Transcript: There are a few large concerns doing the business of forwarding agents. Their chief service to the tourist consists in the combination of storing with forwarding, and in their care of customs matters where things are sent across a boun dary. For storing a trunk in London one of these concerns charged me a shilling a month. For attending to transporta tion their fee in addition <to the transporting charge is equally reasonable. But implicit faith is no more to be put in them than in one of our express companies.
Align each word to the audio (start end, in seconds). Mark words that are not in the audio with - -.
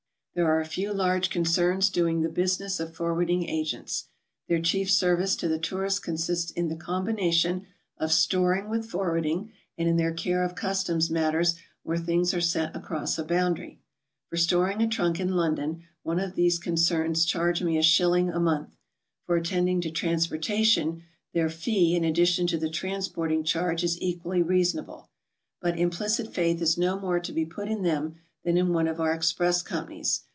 There 0.33 0.47
are 0.47 0.61
a 0.61 0.65
few 0.65 0.93
large 0.93 1.29
concerns 1.29 1.89
doing 1.89 2.21
the 2.21 2.29
business 2.29 2.79
of 2.79 2.95
forwarding 2.95 3.49
agents. 3.49 4.07
Their 4.47 4.61
chief 4.61 4.89
service 4.89 5.35
to 5.35 5.49
the 5.49 5.59
tourist 5.59 6.03
consists 6.03 6.51
in 6.51 6.69
the 6.69 6.77
combination 6.77 7.67
of 7.97 8.13
storing 8.13 8.69
with 8.69 8.85
forwarding, 8.89 9.51
and 9.77 9.89
in 9.89 9.97
their 9.97 10.13
care 10.13 10.45
of 10.45 10.55
customs 10.55 11.09
matters 11.09 11.55
where 11.83 11.97
things 11.97 12.33
are 12.33 12.39
sent 12.39 12.73
across 12.77 13.19
a 13.19 13.25
boun 13.25 13.55
dary. 13.55 13.81
For 14.29 14.37
storing 14.37 14.81
a 14.81 14.87
trunk 14.87 15.19
in 15.19 15.35
London 15.35 15.83
one 16.01 16.21
of 16.21 16.35
these 16.35 16.59
concerns 16.59 17.25
charged 17.25 17.65
me 17.65 17.77
a 17.77 17.83
shilling 17.83 18.29
a 18.29 18.39
month. 18.39 18.69
For 19.25 19.35
attending 19.35 19.81
to 19.81 19.91
transporta 19.91 20.63
tion 20.63 21.03
their 21.33 21.49
fee 21.49 21.93
in 21.93 22.05
addition 22.05 22.47
<to 22.47 22.57
the 22.57 22.69
transporting 22.69 23.43
charge 23.43 23.83
is 23.83 23.99
equally 24.01 24.41
reasonable. 24.41 25.09
But 25.59 25.77
implicit 25.77 26.33
faith 26.33 26.61
is 26.61 26.77
no 26.77 26.97
more 26.97 27.19
to 27.19 27.33
be 27.33 27.45
put 27.45 27.67
in 27.67 27.81
them 27.83 28.15
than 28.43 28.57
in 28.57 28.73
one 28.73 28.87
of 28.87 28.99
our 28.99 29.13
express 29.13 29.61
companies. 29.61 30.23